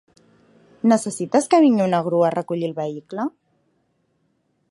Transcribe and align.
Necessites 0.91 1.49
que 1.51 1.59
vingui 1.65 1.85
una 1.87 2.01
grua 2.09 2.25
a 2.31 2.33
recollir 2.37 2.67
el 2.71 2.75
vehicle? 2.81 3.29